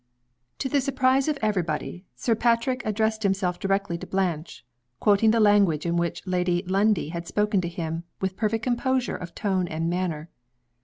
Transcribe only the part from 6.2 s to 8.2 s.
Lady Lundie had spoken to him,